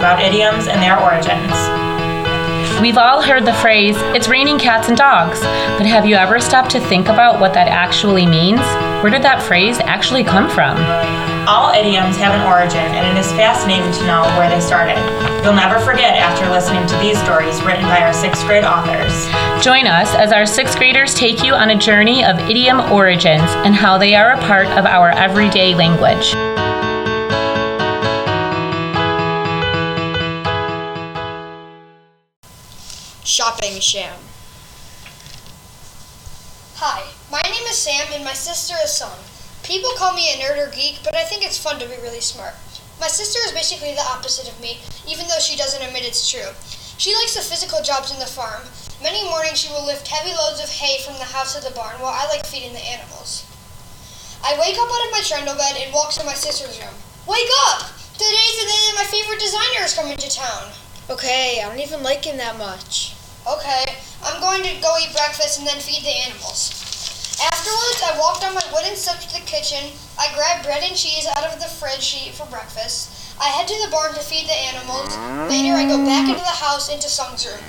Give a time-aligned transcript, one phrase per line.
[0.00, 1.52] about idioms and their origins.
[2.80, 5.38] We've all heard the phrase, it's raining cats and dogs,
[5.76, 8.60] but have you ever stopped to think about what that actually means?
[9.04, 10.78] Where did that phrase actually come from?
[11.46, 14.96] All idioms have an origin, and it is fascinating to know where they started.
[15.44, 19.12] You'll never forget after listening to these stories written by our sixth grade authors.
[19.62, 23.74] Join us as our sixth graders take you on a journey of idiom origins and
[23.74, 26.32] how they are a part of our everyday language.
[33.30, 34.18] Shopping sham.
[36.82, 39.22] Hi, my name is Sam and my sister is Sung.
[39.62, 42.18] People call me a nerd or geek, but I think it's fun to be really
[42.18, 42.58] smart.
[42.98, 46.50] My sister is basically the opposite of me, even though she doesn't admit it's true.
[46.98, 48.66] She likes the physical jobs in the farm.
[48.98, 52.02] Many mornings she will lift heavy loads of hay from the house to the barn
[52.02, 53.46] while I like feeding the animals.
[54.42, 56.98] I wake up out of my trundle bed and walk to my sister's room.
[57.30, 57.94] Wake up!
[58.18, 60.74] Today's the day that my favorite designer is coming to town.
[61.08, 63.14] Okay, I don't even like him that much.
[63.48, 66.76] Okay, I'm going to go eat breakfast and then feed the animals.
[67.40, 69.96] Afterwards, I walked on my wooden steps to the kitchen.
[70.18, 73.32] I grabbed bread and cheese out of the fridge to eat for breakfast.
[73.40, 75.16] I head to the barn to feed the animals.
[75.48, 77.64] Later, I go back into the house into Sung's room.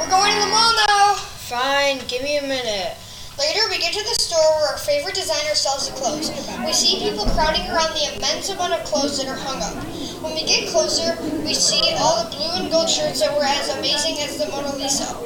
[0.00, 1.14] We're going to the mall now.
[1.14, 2.98] Fine, give me a minute.
[3.38, 6.28] Later, we get to the store where our favorite designer sells the clothes.
[6.66, 9.72] We see people crowding around the immense amount of clothes that are hung up.
[10.20, 13.70] When we get closer, we see all the blue and gold shirts that were as
[13.70, 15.16] amazing as the Mona Lisa.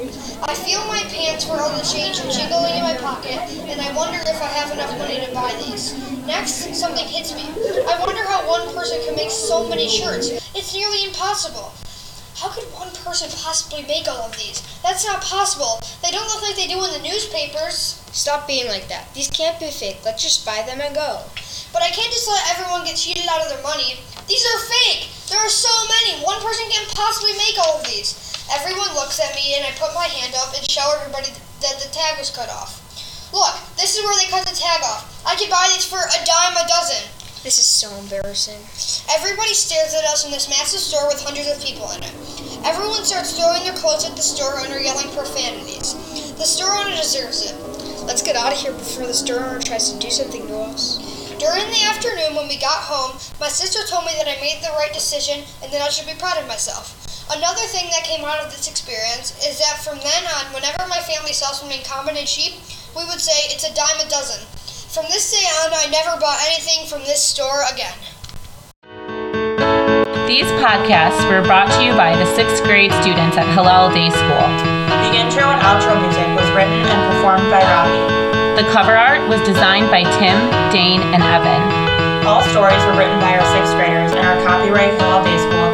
[0.47, 4.19] I feel my pants for all the change jiggling in my pocket, and I wonder
[4.23, 5.91] if I have enough money to buy these.
[6.25, 7.43] Next, something hits me.
[7.91, 10.31] I wonder how one person can make so many shirts.
[10.55, 11.73] It's nearly impossible.
[12.37, 14.61] How could one person possibly make all of these?
[14.85, 15.81] That's not possible.
[16.05, 17.97] They don't look like they do in the newspapers.
[18.13, 19.09] Stop being like that.
[19.17, 20.05] These can't be fake.
[20.05, 21.25] Let's just buy them and go.
[21.73, 23.97] But I can't just let everyone get cheated out of their money.
[24.29, 25.09] These are fake.
[25.33, 26.21] There are so many.
[26.21, 28.13] One person can't possibly make all of these.
[28.53, 31.33] Everyone looks at me and I put my hand up and show everybody
[31.65, 32.77] that the tag was cut off.
[33.33, 35.09] Look, this is where they cut the tag off.
[35.25, 37.01] I could buy these for a dime a dozen.
[37.47, 38.59] This is so embarrassing.
[39.07, 42.11] Everybody stares at us in this massive store with hundreds of people in it.
[42.67, 45.95] Everyone starts throwing their clothes at the store owner, yelling profanities.
[46.35, 47.55] The store owner deserves it.
[48.03, 50.99] Let's get out of here before the store owner tries to do something to us.
[51.39, 54.75] During the afternoon, when we got home, my sister told me that I made the
[54.75, 56.99] right decision and that I should be proud of myself.
[57.31, 60.99] Another thing that came out of this experience is that from then on, whenever my
[61.07, 62.59] family saw something common and cheap,
[62.91, 64.43] we would say it's a dime a dozen.
[64.87, 67.99] From this day on, I never bought anything from this store again.
[70.23, 74.47] These podcasts were brought to you by the sixth grade students at Hillel Day School.
[75.03, 78.63] The intro and outro music was written and performed by Robbie.
[78.63, 80.39] The cover art was designed by Tim,
[80.71, 82.23] Dane, and Evan.
[82.23, 85.67] All stories were written by our sixth graders and are copyright Hillel Day School.